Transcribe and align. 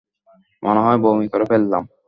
মনে 0.63 0.81
হয় 0.85 0.99
বমি 1.03 1.25
করে 1.27 1.45
ফেললাম। 1.45 1.83